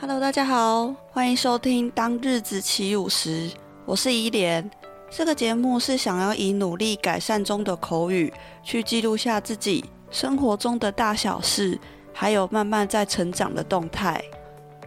[0.00, 3.50] Hello，大家好，欢迎收听《当日子起舞时》，
[3.84, 4.70] 我是依莲。
[5.10, 8.32] 这个节目是想要以努力改善中的口语，
[8.62, 11.76] 去记录下自己生活中的大小事，
[12.14, 14.22] 还有慢慢在成长的动态。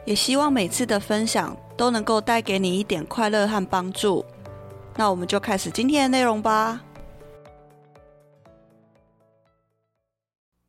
[0.06, 4.26] 也希望每次的分享都能够带给你一点快乐和帮助。
[4.96, 6.82] 那我们就开始今天的内容吧。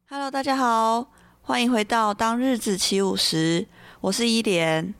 [0.09, 1.07] Hello，大家好，
[1.43, 3.63] 欢迎回到《当日子起舞时》。
[4.03, 4.93] 我是伊莲，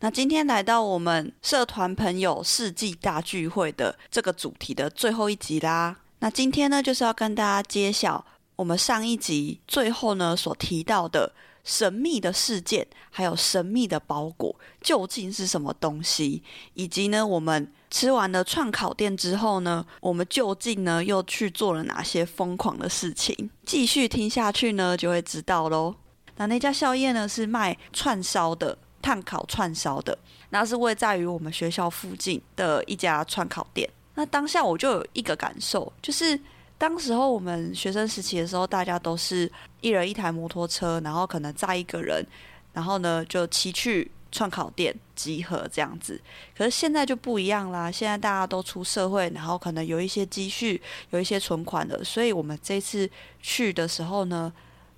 [0.00, 5.96] 那今天来到我们社团朋友世纪大聚会的这个主题的最后一集啦。
[6.18, 8.22] 那今天呢，就是要跟大家揭晓
[8.56, 11.32] 我们上一集最后呢所提到的
[11.64, 16.42] 神秘的事件，还有神秘的包裹究竟是什么东西，
[16.74, 23.48] 以及呢，我们吃完了串烤店之后呢，我们究竟呢又去做了哪些疯狂的事情？
[23.64, 25.94] 继续听下去呢，就会知道喽。
[26.36, 30.18] 那那家宵夜呢，是卖串烧的，炭烤串烧的，
[30.50, 33.88] 那是位在于我们学校附近的一家串烤店。
[34.14, 36.38] 那当下我就有一个感受，就是
[36.76, 42.24] 当时候我们学生时期的时候，大家都是一人一台摩托车，然后可能载一个人，
[42.72, 46.20] 然后呢就骑去串烤店集合这样子。
[46.56, 53.08] 可是现在就不一样啦，现在大家都出社会，然后可能有一些积蓄，有一些存款的，所以我们这次
[53.40, 54.52] 去的时候呢。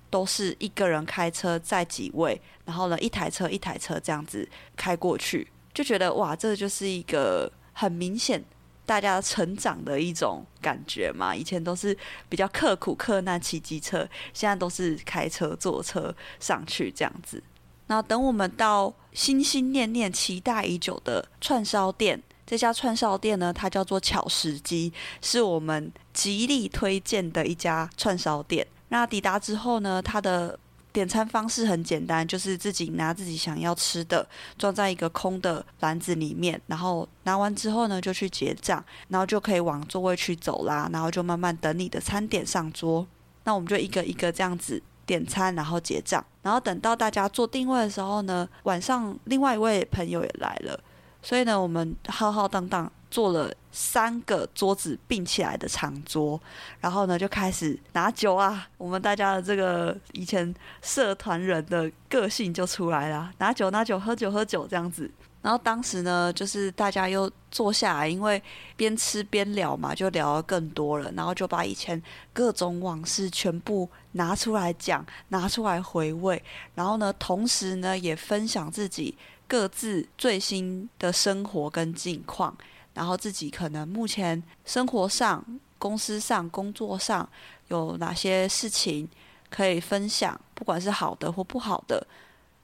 [0.09, 8.43] 都是一个人开车载几位，然后呢，一台车一台车这样子开过去，就觉得哇，这就是一个很明显
[8.85, 11.35] 大家成长的一种感觉嘛。
[11.35, 11.95] 以前都是
[12.29, 17.43] 比较刻苦克难骑机车，现在都是开车坐车上去这样子。
[17.87, 24.91] 那等我们到心心念念期待已久的串烧店，这家串烧店呢，它叫做巧食鸡，
[25.21, 28.65] 是我们极力推荐的一家串烧店。
[28.89, 30.57] 那抵达之后呢，他的
[30.93, 43.05] 点餐方式很简单，就是自己拿自己想要吃的，装在一个空的篮子里面，然后拿完之后呢，就去结账，然后就可以往座位区走啦，然后就慢慢等你的餐点上桌。
[43.43, 50.79] 那我们就一个一个这样子点餐，然后结账，然后等到大家做定位的时候呢，晚上另外一位朋友也来了，
[51.27, 52.89] 所以呢，我们浩浩荡荡。
[53.09, 56.39] 做了三个桌子并起来的长桌，
[56.81, 65.09] 然后呢就开始拿酒啊，我们大家的这个以前社团人的个性就出来了，拿酒拿酒，喝酒喝酒这样子。
[65.41, 68.43] 然后当时呢，就是大家又坐下来，因为
[68.75, 71.99] 边吃边聊嘛，就聊得更多了，然后就把以前
[72.33, 76.43] 各种往事全部拿出来讲，拿出来回味，
[76.75, 79.17] 然后呢，同时呢也分享自己
[79.47, 82.55] 各自最新的生活跟近况。
[82.93, 85.45] 然后自己可能目前生活上、
[85.77, 87.29] 公司上、工作上
[87.67, 89.07] 有哪些事情
[89.51, 92.07] 可以分享，不管是好的或不好的，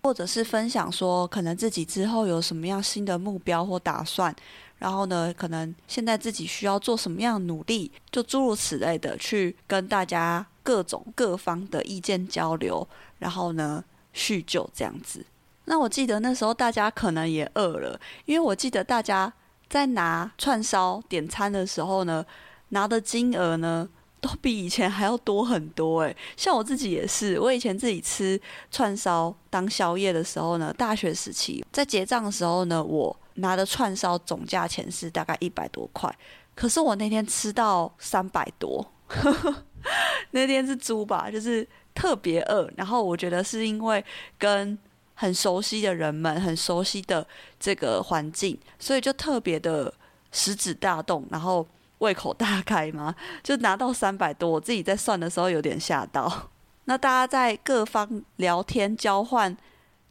[0.02, 4.36] 或者是分享说可能自己之后有什么样新的目标或打算，
[4.80, 12.88] 然后呢，可能现在自己需要做什么样的努力，就诸如此类的去跟大家各种各方的意见交流，
[13.20, 15.24] 然后呢叙旧这样子。
[15.66, 19.32] 那我记得那时候大家可能也饿了，因为我记得大家。
[19.70, 22.24] 在拿串烧点餐的时候呢，
[22.70, 23.90] 拿的金额呢
[24.22, 36.16] 都比以前还要多很多诶，像我自己也是，我以前自己吃串烧当宵夜的时候呢，大学时期在结账的时候呢，我拿的串烧总价钱是大概一百多块，
[36.54, 38.86] 可是我那天吃到三百多，
[40.30, 44.06] 那天是猪吧，就是特别饿，然后我觉得是因为
[44.38, 44.78] 跟。
[45.16, 47.26] 很熟悉的人们，很熟悉的
[47.60, 49.94] 这个环境，所以就特别的
[50.32, 51.66] 食指大动，然后
[52.00, 53.14] 胃口大开嘛，
[53.44, 54.50] 就拿到三百多。
[54.50, 56.50] 我自己在算的时候有点吓到。
[56.86, 59.56] 那大家在各方聊天交换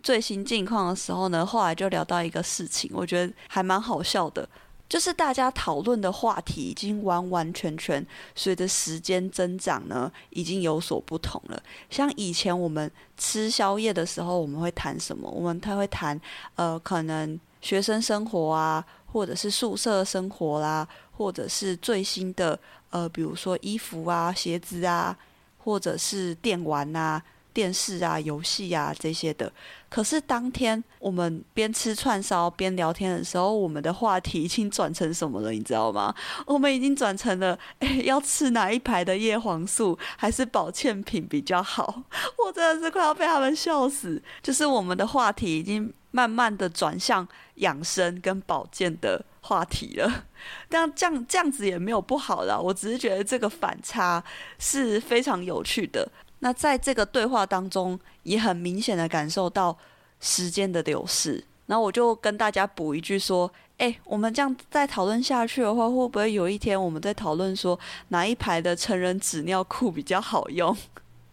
[0.02, 4.48] 最新近况的时候呢，后来就聊到一个事情，我觉得还蛮好笑的。
[4.92, 11.62] 就是大家讨论的话题已经完完全全随着时间增长呢，已经有所不同了。
[11.88, 15.30] 像以前我们吃宵夜的时候，我们会谈什么？
[15.30, 16.20] 我们他会谈
[16.56, 20.86] 呃，可能学生生活啊，或者是宿舍生活啦，
[21.16, 22.60] 或者是最新的
[22.90, 25.16] 呃，比如说衣服啊、鞋子啊，
[25.64, 27.22] 或者是电玩啊。
[27.54, 29.52] 电视啊、游戏啊这些的，
[29.88, 35.50] 可是当天我们边吃串烧边聊天的时候，我们的话题已经转成什么了？
[35.50, 36.14] 你知道吗？
[36.46, 42.02] 我们已经转成了，诶， 要吃哪一排的叶黄素还是保健品比较好？
[42.44, 44.22] 我真的是快要被他们笑死。
[44.42, 47.26] 就是我们的话题已经慢慢的转向
[47.56, 50.24] 养生跟保健的话题了。
[50.68, 54.22] 但这样这样子也没有不好啦，我只是觉得这个反差
[54.58, 56.10] 是非常有趣的。
[56.44, 59.78] 那在这个对话当中，也很明显的感受到
[60.18, 61.42] 时间的流逝。
[61.66, 63.48] 然后我就跟大家补一句说
[63.78, 67.78] ：“哎，我们这样再讨论下去的话，会不会有一天我们在讨论说
[68.08, 70.76] 哪一排的成人纸尿裤比较好用？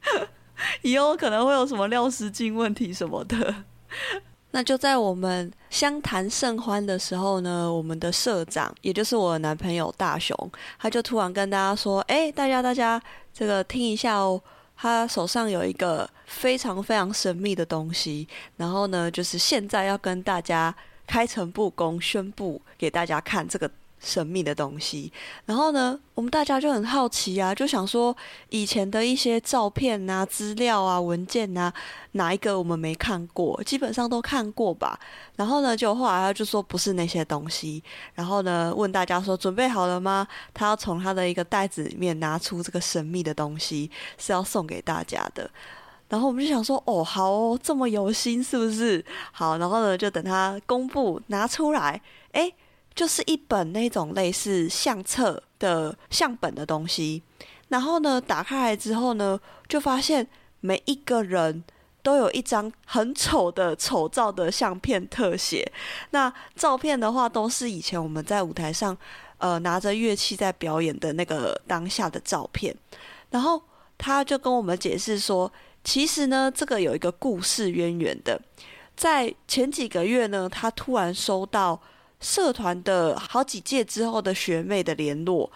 [0.83, 3.55] 以后可能会有什么尿失禁问题什么的。
[4.51, 10.37] ”那就在我们相谈甚欢的时候呢，我们的社长，也就是我的男朋友大雄，
[10.77, 13.01] 他就突然跟大家说：“哎，大家大家，
[13.33, 14.39] 这个听一下哦。”
[14.81, 20.73] 他手上有一个非常非常神秘的东西，然后呢，就是现在要跟大家
[21.05, 23.69] 开诚布公宣布给大家看这个。
[23.99, 25.11] 神秘的东西，
[25.45, 28.15] 然后呢，我们大家就很好奇啊，就想说
[28.49, 31.73] 以前的一些照片啊、资料啊、文件啊，
[32.13, 33.61] 哪一个我们没看过？
[33.65, 34.97] 基本上都看过吧。
[35.35, 37.83] 然后呢，就后来他就说不是那些东西，
[38.15, 40.25] 然后呢，问大家说准备好了吗？
[40.53, 45.49] 他要从他的一个袋子里面拿出这个神秘的东西，是要送给大家的。
[46.07, 49.03] 然后我们就想说，哦，好哦，这么有心是不是？
[49.33, 52.01] 好，然后呢，就等他公布拿出来，
[52.31, 52.55] 诶。
[52.99, 57.23] 就是一本那种类似相册的相本的东西，
[57.69, 60.27] 然后呢，打开来之后呢，就发现
[60.59, 61.63] 每一个人
[62.03, 65.71] 都有一张很丑的丑照的相片特写。
[66.09, 68.97] 那照片的话，都是以前我们在舞台上，
[69.37, 72.75] 呃，拿着乐器在表演的那个当下的照片。
[73.29, 73.63] 然后
[73.97, 75.49] 他就跟我们解释说，
[75.85, 78.41] 其实呢，这个有一个故事渊源的。
[78.97, 81.81] 在前几个月呢，他突然收到。
[82.19, 85.49] 社团的好几届之后的学妹的联络，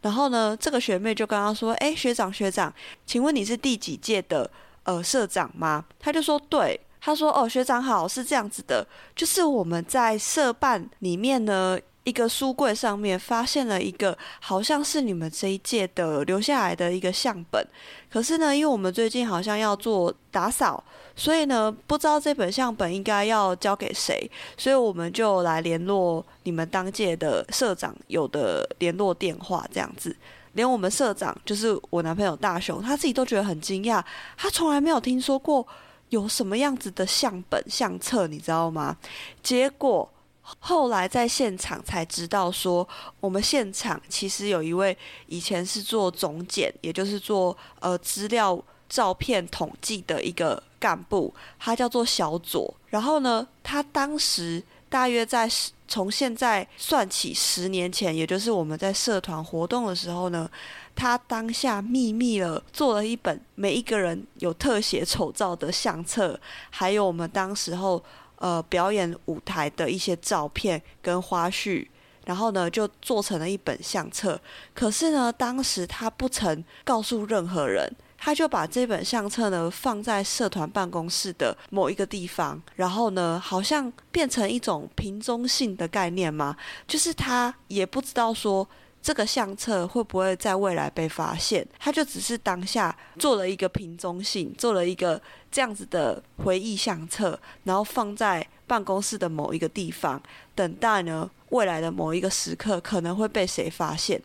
[0.00, 2.72] 然后呢，这个学妹就跟他说：“哎，学长学长，
[3.06, 4.50] 请问你是第几届的
[4.84, 8.86] 呃社长吗？”他就说：“对。”他说：“哦，学长好，是这样子的，
[9.16, 17.64] 就是我们在社办里面呢。”一个书柜上面发现了一个好像是你们这一届的留下来的一个相本，
[18.10, 20.82] 可是呢，因为我们最近好像要做打扫，
[21.14, 30.16] 所以呢，不知道这本相本应该要交给谁，所以我们就来联络你们当届的社长有的联络电话，这样子，
[30.54, 34.02] 连我们社长就是我男朋友大雄，他自己都觉得很惊讶，
[34.36, 35.64] 他从来没有听说过
[36.08, 38.96] 有什么样子的相本相册，你知道吗？
[39.40, 40.10] 结果。
[40.58, 42.86] 后来在现场才知道，说
[43.20, 44.96] 我们现场其实有一位
[45.26, 52.74] 以前是做总检，也就是做呃资料照片统计的一个干部，他叫做小左。
[52.88, 55.48] 然后呢，他当时大约在
[55.86, 60.50] 从现在算起十年前，也就是我们在社团活动的时候呢，
[60.94, 68.02] 他当下秘密了做了一本每一个人有特写丑照的相册，还有我们当时候。
[68.42, 71.86] 呃，表演舞台的一些照片跟花絮，
[72.26, 74.40] 然后呢，就做成了一本相册。
[74.74, 86.56] 可是呢，当时他不曾告诉任何人，他就把这本相册呢放在社团办公室的某一个地方，然后呢，好像变成一种瓶中信的概念嘛，
[86.88, 88.68] 就是他也不知道说。
[89.02, 91.66] 这个相册会不会在未来被发现？
[91.78, 95.20] 他就只是当下做了一个瓶中信，做了一个
[95.50, 100.22] 这样子的回忆相册，然后放在办公室的某一个地方，
[100.54, 104.22] 等待呢未来的某一个时刻可能会被谁发现。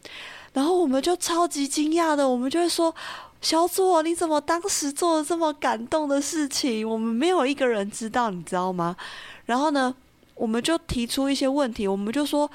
[0.53, 2.94] 然后我们就超级惊讶的，我们就会说
[3.41, 6.88] ：“小左，你怎么当时做了这么感动的事情？
[6.88, 8.96] 我们没有一个人知道，你知道吗？”
[9.46, 9.96] 然后呢，
[10.36, 12.48] 我们就提出一些问题，我们就说：“。”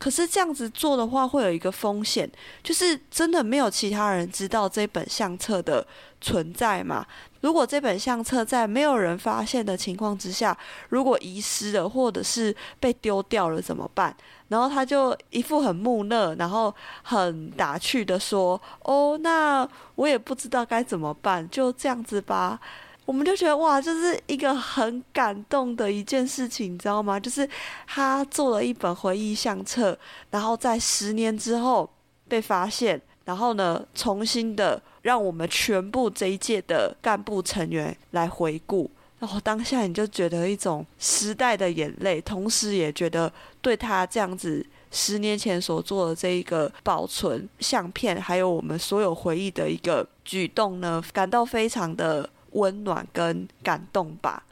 [0.00, 2.28] 可是这样子做的话，会有一个风险，
[2.62, 5.86] 就是真的没有其他人知道这本相册的
[6.22, 7.06] 存在嘛？
[7.42, 10.56] 如果这本相册在没有人发现的情况之下，
[10.88, 14.16] 如果遗失了或者是被丢掉了怎么办？
[14.48, 22.58] 然后他就一副很木讷，然后很打趣的说：“哦，那我也不知道该怎么办，就这样子吧。”
[23.06, 27.18] 我们就觉得哇，这是一个很感动的一件事情，你知道吗？
[27.18, 27.48] 就是
[27.88, 29.98] 他做了一本回忆相册，
[30.30, 31.90] 然后在十年之后
[32.28, 38.88] 被发现，然后呢，重新的让我们全部这一届的干部成员来回顾，
[39.18, 52.30] 然后当下你就觉得一种时代的眼泪，同时也觉得对他这样子十年前所做的这一个保存相片，还有我们所有回忆的一个举动呢，感到非常的。
[52.52, 54.44] 温暖跟感动吧。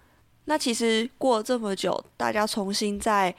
[0.44, 3.34] 那其实过了这么久，大家重新再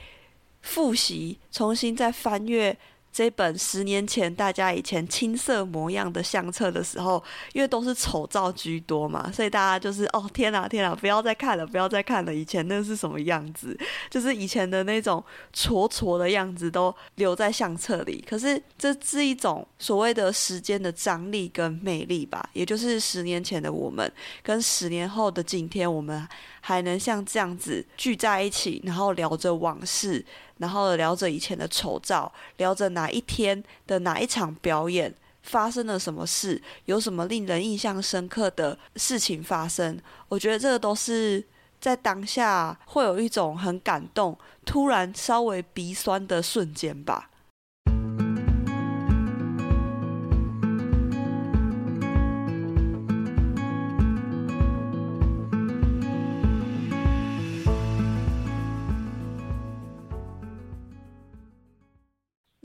[0.62, 2.78] 复习，重新再翻阅
[3.12, 7.22] 这本十年前大家以前青涩模样的相册的时候，
[7.54, 13.78] 因为都是丑照居多嘛，所以大家就是哦天哪天哪，不要再看了，不要再看了，以前那是什么样子？
[14.10, 18.24] 就是以前的那种挫挫的样子都留在相册里。
[18.28, 24.10] 可是这是一种所谓的时间的张力跟魅力吧，也就是十年前的我们
[24.44, 26.26] 跟十年后的今天，我们
[26.62, 30.24] 还能像这样子聚在一起，然后聊着往事。
[30.60, 40.00] 然后聊着以前的丑照，聊着哪一天的哪一场表演发生了什么事，有什么令人印象深刻的事情发生。
[40.28, 41.44] 我觉得这个都是
[41.82, 47.30] 在当下会有一种很感动，突然稍微鼻酸的瞬间吧。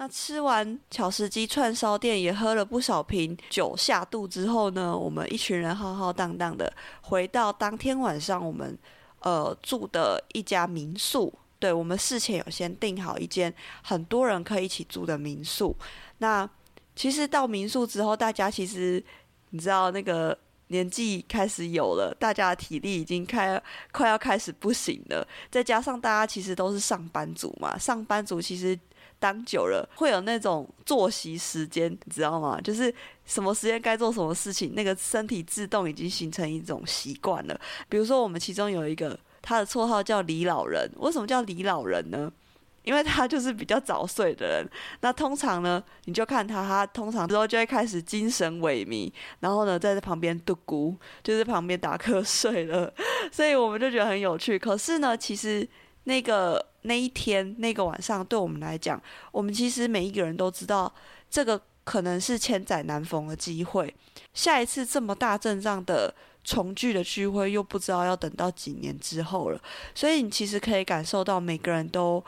[0.08, 8.78] 吃完巧食鸡串烧店，也喝了不少瓶酒下肚之后呢，我们一群人浩浩荡荡的回到当天晚上我们
[9.20, 11.32] 呃住的一家民宿。
[11.58, 15.74] 对，我们事前有先订好一间很多人可以一起住的民宿。
[16.18, 16.48] 那
[16.94, 19.02] 其实到民宿之后，大家其实
[19.50, 23.60] 你知道那个年纪开始有了，大家的体力已经开
[23.92, 25.26] 快要开始不行了。
[25.50, 28.78] 再加上大家其实都是上班族嘛，上班族其实。
[29.24, 32.60] 当久了会有那种作息时间，你知道吗？
[32.60, 37.58] 就是什么时间该做什么事情，那个身体自动已经形成一种习惯了。
[37.88, 40.86] 比如说，我们其中有一个，他的绰号叫李老人。
[40.96, 42.30] 为什么叫李老人呢？
[42.82, 44.68] 因为他就是比较早睡的人。
[45.00, 52.92] 那通常呢，你就看他，他通常之后就会开始精神萎靡，然后呢，在这旁边度咕，就是旁边打瞌睡了。
[53.32, 54.58] 所以我们就觉得很有趣。
[54.58, 55.66] 可是呢，其实
[56.02, 56.73] 那个。
[56.86, 60.92] 那一天那个晚上，对我们来讲，我们其实每一个人都知道，
[61.30, 63.94] 这个可能是千载难逢的机会。
[64.34, 66.14] 下一次这么大阵仗的
[66.44, 69.58] 重聚的聚会，又不知道要等到几年之后了。
[69.94, 72.22] 所以你其实可以感受到，每个人都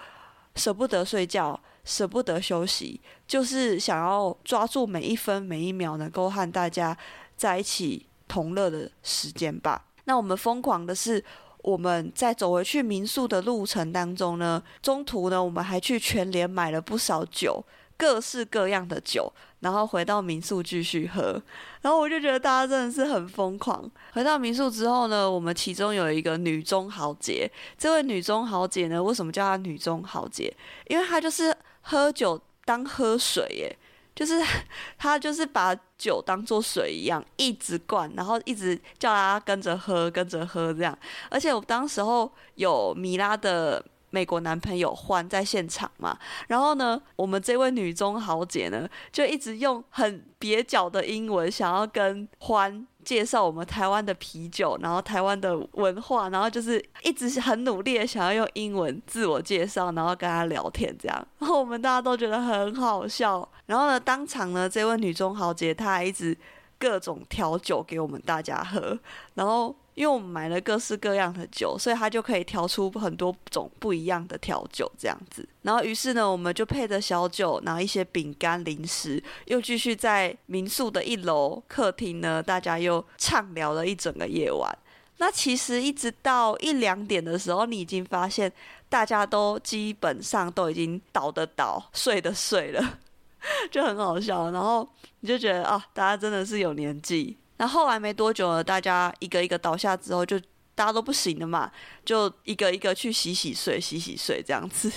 [0.55, 2.99] 舍不得睡觉，舍不得休息，
[3.29, 6.97] 就是想要抓住每一分每一秒，能够和大家
[7.37, 9.85] 在一起同乐的时间吧。
[10.05, 11.23] 那我们疯狂的是。
[11.67, 17.61] 我们在走回去民宿的路程当中呢，中途呢，我们还去全联买了不少酒，
[17.97, 21.43] 各式各样的酒，然后回到民宿继续喝。
[21.83, 23.91] 然后我就觉得大家真的是很疯狂。
[24.13, 30.55] 回到民宿之后呢，我们其中有一个女中豪杰，这位女中豪杰呢，为什么叫她女中豪杰？
[30.87, 33.77] 因为她就是喝酒当喝水耶。
[34.17, 34.43] 就是
[34.99, 40.99] 他，就是把酒当做水一样，一直灌，然后一直叫他跟着喝，跟着喝这样。
[41.31, 43.85] 而且我当时候有米拉的
[44.17, 46.17] 美国男朋友欢在现场嘛，
[46.49, 52.87] 然后呢，我们这位女中豪杰呢，就一直用很蹩脚的英文想要跟欢。
[53.07, 63.49] 介绍我们台湾的啤酒，然后台湾的文化，然后就是一直是很努力的想要用英文自我介绍，然后跟他聊天这样， 然后我们大家都觉得很好笑。
[63.67, 66.37] 然后呢，当场呢，这位女中豪杰她还一直
[66.81, 68.99] 各种调酒给我们大家喝，
[69.35, 69.73] 然后。
[69.97, 75.49] 因为我们买了各式各样的酒，所以他就可以调出很多种不一样的调酒这样子。
[75.63, 84.71] 然后于是呢，我们就配着小酒，拿一些饼干零食，又继续在民宿的一楼客厅呢，大家又畅聊了一整个夜晚。
[85.17, 88.53] 那其实一直到一两点的时候，你已经发现
[88.91, 92.99] 大家都基本上都已经倒的倒，睡的睡了，
[93.73, 94.51] 就很好笑。
[94.51, 94.87] 然后
[95.21, 97.35] 你就觉得啊，大家真的是有年纪。
[97.59, 100.39] 那后来没多久了，大家一个一个倒下之后，就
[100.75, 101.71] 大家都不行了嘛，
[102.05, 104.93] 就一个一个去洗洗睡、洗洗睡这样子。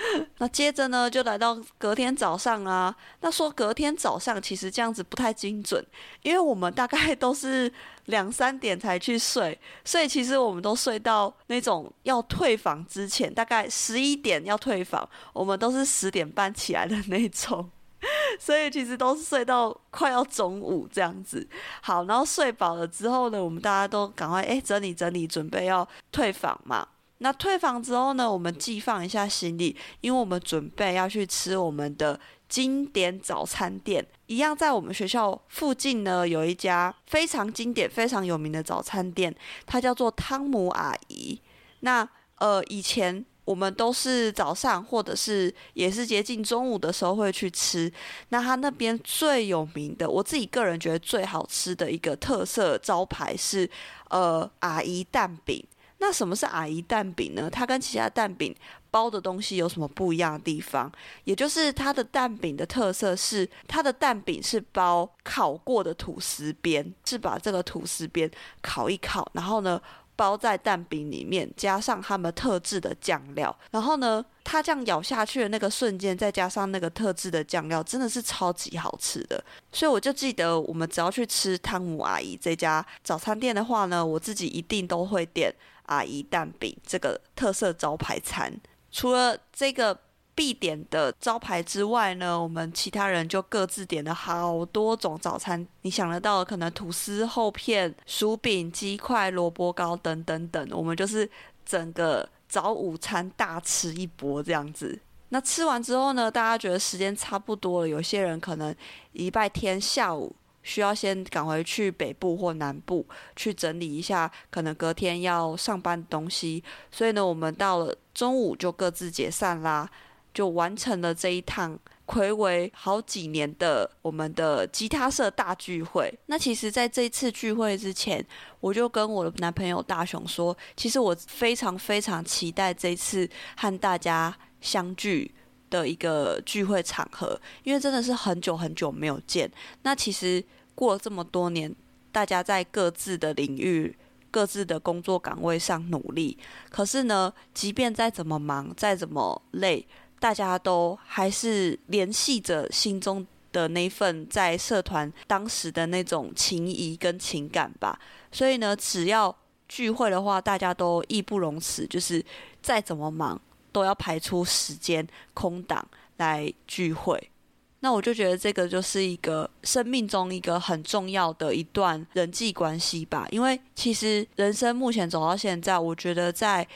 [0.38, 2.96] 那接着呢，就来到隔天早上啊。
[3.20, 5.84] 那说隔天早上，其实这样子不太精准，
[6.22, 7.70] 因为我们大概都是
[8.06, 17.70] 两三点才去睡，所以其实我们都睡到那种要退房之前，大概十一点要退房，我们都是十点半起来的那种。
[18.38, 21.46] 所以其实都是睡到快要中午这样子。
[21.82, 26.86] 好，然后睡饱了之后呢，我们大家都赶快诶整理整理，准备要退房嘛。
[27.18, 34.06] 那退房之后呢，我们寄放一下行李，因为我们准备要去吃我们的经典早餐店。
[34.26, 39.34] 一样在我们学校附近呢，有一家非常经典、非常有名的早餐店，
[39.66, 41.40] 它叫做汤姆阿姨。
[41.80, 43.26] 那呃，以前。
[43.50, 47.92] 我们都是早上，或者是也是接近中午的时候会去吃。
[48.28, 53.68] 那他那边最有名的，我自己个人觉得最好吃的一个特色招牌是，
[54.08, 55.66] 呃，阿姨蛋饼。
[55.98, 57.50] 那什么是阿姨蛋饼呢？
[57.50, 58.54] 它跟其他蛋饼
[58.88, 60.90] 包的东西有什么不一样的地方？
[61.24, 68.30] 也就是它的蛋饼的特色是，它的蛋饼是包烤过的吐司边，是把这个吐司边
[68.62, 69.78] 烤一烤，然后呢，
[70.20, 79.42] 包在蛋饼里面，加上他们特制的酱料，然后呢，它这样咬下去的那个瞬间，再加上那个特制的酱料，真的是超级好吃的。
[79.72, 85.50] 所以我就记得，我们只要去吃汤姆阿姨这家早餐店的话呢，我自己一定都会点。
[85.86, 88.52] 阿姨蛋饼这个特色招牌餐，
[88.92, 89.98] 除了这个
[90.34, 95.66] 必点的招牌之外呢，我们其他人就各自点了好多种早餐。
[95.82, 101.28] 你想得到，可能吐司厚片、薯饼、鸡块、萝卜糕等等等，我们就是
[101.64, 104.98] 整个早午餐大吃一波这样子。
[105.28, 108.74] 那吃完之后呢，大家觉得时间差不多了，有些人可能
[109.12, 110.34] 礼拜天下午。
[110.62, 119.90] 需要先赶回去北部或南部去整理一下，可能隔天要上班的东西，所以呢，我们到了中午就各自解散啦，
[120.32, 126.12] 就完成了这一趟睽违好几年的我们的吉他社大聚会。
[126.26, 128.24] 那其实，在这次聚会之前，
[128.60, 135.32] 我就跟我的男朋友大雄说，其实我非常非常期待这次和大家相聚
[135.70, 139.50] 的一个聚会场合，因为真的是很久很久没有见。
[139.82, 140.44] 那其实
[140.74, 141.72] 过了这么多年，
[142.10, 143.96] 大家在各自的领域、
[144.32, 146.36] 各自的工作岗位上努力，
[146.70, 149.86] 可是呢，即便再怎么忙、再怎么累，
[150.20, 157.98] 大家都还是联系着心中的那份在社团当时的那种情谊跟情感吧。
[158.30, 159.36] 所以呢，只要
[159.68, 162.24] 聚会的话，大家都义不容辞，就是
[162.62, 163.40] 再怎么忙。
[163.72, 165.86] 都要排出时间空档
[166.16, 167.30] 来聚会，
[167.78, 173.28] 那我就觉得这个就是一个生命中一个很重要的一段人际关系吧。
[173.30, 176.66] 因为其实人生目前走到现在，我觉得在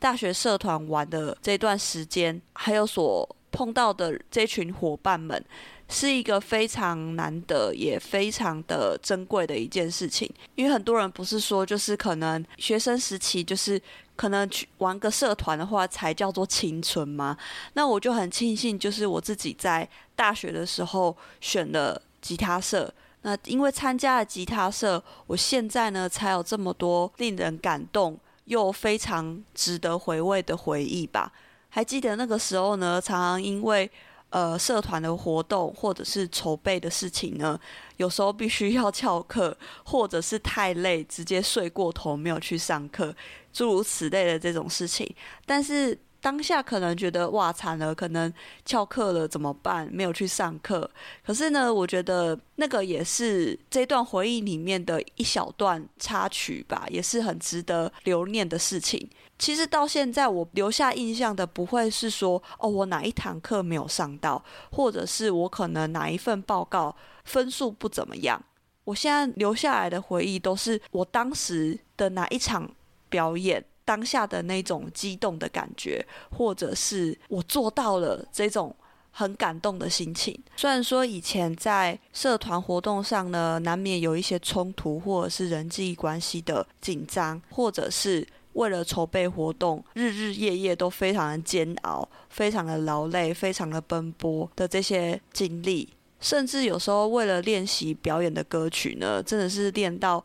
[0.00, 5.44] 大学社团玩的这段时间，还有所碰到的这群伙伴们，
[5.88, 10.28] 是一个非常难得也非常的珍贵的一件事情。
[10.56, 13.80] 因为很多人不是说，就是可能学生时期就是。
[14.16, 17.34] 可能去玩个社团的话，才叫做青春吗？
[17.72, 22.92] 那我就很庆幸，就是我自己在大学的时候选了吉他社。
[23.22, 28.14] 那因为参加了吉他社，我现在呢才有这么多令人感动
[28.50, 31.32] 又非常值得回味的回忆吧。
[31.68, 33.90] 还记得那个时候呢，常常因为。
[34.32, 37.58] 呃，社团的活动或者是筹备的事情呢，
[37.96, 43.12] 有时候必须要翘课，或者是太累，直接睡过头没有去上课，
[43.52, 45.04] 诸如此类的这种事情。
[45.44, 48.32] 但是当下可能觉得哇惨了，可能
[48.64, 49.88] 翘课了怎么办？
[49.90, 50.88] 没有去上课。
[51.24, 59.08] 可是呢，我觉得那个也是这段回忆里面的一小段插曲吧，也是很值得留念的事情。
[59.38, 68.42] 其实到现在，我留下印象的不会是说哦，我哪一堂课没有上到，或者是我可能哪一份报告分数不怎么样。
[68.84, 72.68] 我现在留下来的回忆都是我当时的哪一场
[73.08, 78.72] 表演，当下的那种激动的感觉，或者是我做到了这种
[79.10, 80.40] 很感动的心情。
[80.56, 88.24] 虽然说以前在社团活动上呢，难免有一些冲突，或者是人际关系的紧张，或者是。
[88.54, 100.22] 为了筹备活动，日日夜夜都非常的煎熬，非常的劳累，非常的奔波的这些经历，甚至有时候为了练习表演的歌曲呢，真的是练到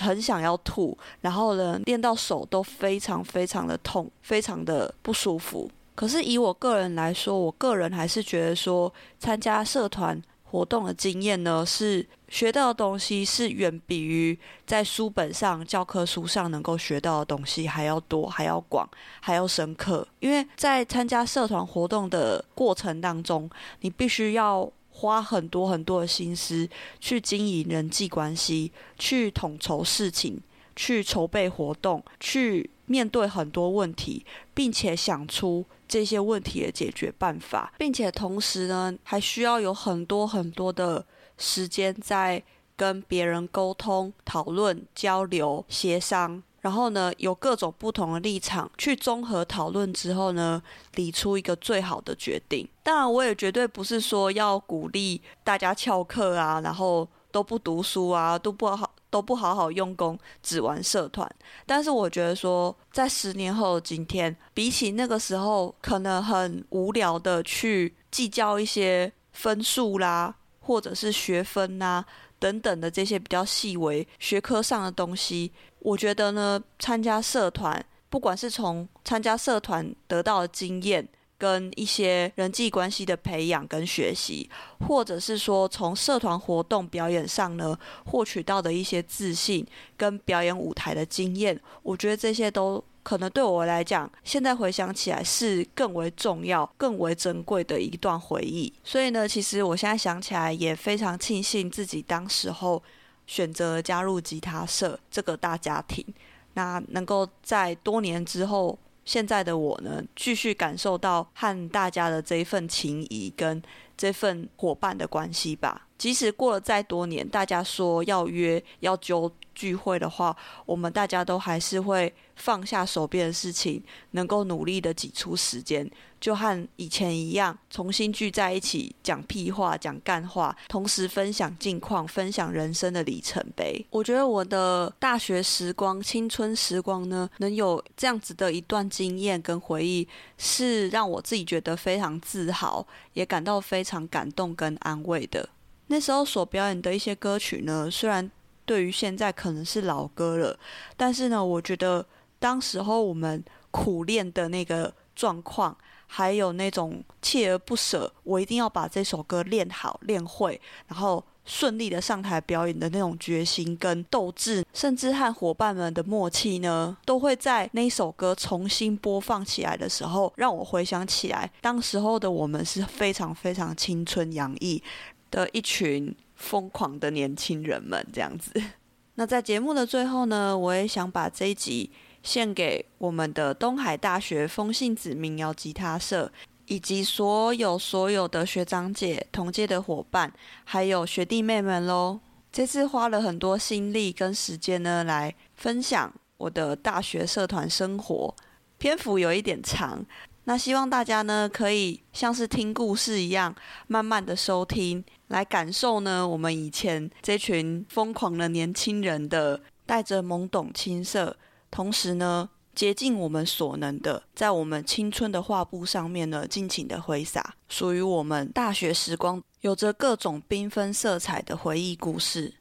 [0.00, 5.70] 很想要吐，然后呢，练到手都非常非常的痛，非常的不舒服。
[5.94, 10.22] 可是以我个人来说，我个人还是觉得说，参加社团。
[10.50, 18.88] 活动的经验呢，是学到的东西是远比于在书本上、教科书上能够学到的东西还要多、还要广、
[19.20, 20.08] 还要深刻。
[20.20, 24.66] 因为在参加社团活动的过程当中，你必须要
[24.98, 26.68] 花很多很多的心思
[27.00, 30.40] 去经营人际关系，去统筹事情，
[30.74, 35.64] 去筹备活动，去面对很多问题，并且想出。
[35.88, 41.02] 这些问题的解决办法，并且同时呢，还需要有很多很多的
[41.38, 42.42] 时间在
[42.76, 50.62] 跟别人沟通、讨论、交流、协商，然后呢，有各种不同的立场去综合讨论之后呢，
[50.94, 52.68] 理出一个最好的决定。
[52.82, 58.90] 当然，我也绝对不是说要鼓励大家翘课啊，然后都不读书啊，都不好。
[59.10, 61.26] 都不好好用功，只玩社团。
[61.64, 72.04] 但是我觉得说，在十年后的今天，比起那个时候，可能很无聊的去计较一些分数啦，或者是学分呐
[72.38, 84.50] 等等的这些比较细微学科上的东西，我觉得呢，参加社团，不管是从参加社团得到的经验，跟一些人际关系的培养跟学习，
[84.86, 98.70] 或者是说从社团活动表演上呢，获取到的一些自信跟表演舞台的经验，我觉得这些都可能对我来讲，现在回想起来是更为重要、更为珍贵的一段回忆。
[98.84, 102.82] 所以呢，其实我现在想起来也非常庆幸自己当时候
[103.26, 106.04] 选择加入吉他社这个大家庭，
[106.52, 108.78] 那能够在多年之后。
[109.06, 113.62] 现在的我呢，继续感受到和大家的这一份情谊跟
[113.96, 115.88] 这份伙伴的关系吧。
[115.96, 133.84] 即使过了再多年，大家说要约要揪聚会的话，我们大家都还是会放下手边的事情，能够努力的挤出时间，就和以前一样，重新聚在一起讲屁话、讲干话，同时分享近况、分享人生的里程碑。
[133.90, 140.06] 我觉得我的大学时光、青春时光呢，能有这样子的一段经验跟回忆，
[140.38, 145.48] 是让我自己觉得非常自豪，也感到非常感动跟安慰的。
[145.88, 148.30] 那时候所表演的一些歌曲呢，虽然
[148.66, 150.58] 对于现在可能是老歌了，
[150.98, 152.04] 但是呢，我觉得
[152.38, 174.82] 当时候我们苦练的那个状况，还有那种锲而不舍，我一定要把这首歌练好、练会，然后顺利的上台表演的那种决心跟斗志，甚至和伙伴们的默契呢，都会在那首歌重新播放起来的时候，让我回想起来，当时候的我们是非常非常青春洋溢。
[175.30, 178.50] 的一群疯狂的年轻人们，这样子。
[179.16, 181.90] 那在节目的最后呢，我也想把这一集
[182.28, 186.30] 献给我们的东海大学风信子民谣吉他社，
[186.66, 190.30] 以及所有所有的学长姐、同届的伙伴，
[190.64, 192.20] 还有学弟妹们喽。
[192.52, 198.34] 这次花了很多心力跟时间呢，来分享我的大学社团生活，
[198.76, 200.04] 篇幅有一点长。
[200.44, 203.54] 那希望大家呢，可以像是听故事一样，
[203.86, 211.34] 慢慢的收听，来感受呢，我们以前这群疯狂的年轻人的带着懵懂青涩，
[211.70, 222.54] 同时呢，竭尽我们所能的，在我们青春的画布上面呢，尽情的挥洒，属于我们大学时光，有着各种缤纷色彩的回忆故事。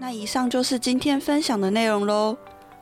[0.00, 2.36] 那以上就是今天分享的内容喽。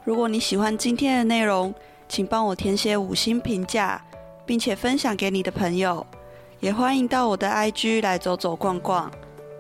[0.05, 1.73] 如果你喜欢今天的内容，
[2.09, 4.03] 请帮我填写五星评价，
[4.45, 6.05] 并且分享给你的朋友。
[6.59, 9.11] 也欢迎到我的 IG 来走走逛逛。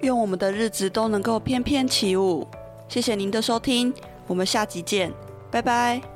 [0.02, 2.46] 愿我们的日子都能够翩翩起舞。
[2.88, 3.92] 谢谢您的收听，
[4.26, 5.12] 我们下集见，
[5.50, 6.11] 拜拜。